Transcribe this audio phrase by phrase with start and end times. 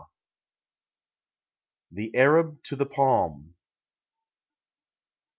[1.91, 3.53] THE ARAB TO Till: PALM.